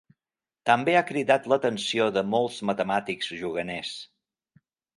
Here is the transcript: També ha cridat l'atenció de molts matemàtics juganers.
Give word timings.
També 0.69 0.95
ha 0.97 1.03
cridat 1.09 1.45
l'atenció 1.53 2.09
de 2.17 2.25
molts 2.31 2.59
matemàtics 2.73 3.31
juganers. 3.45 3.95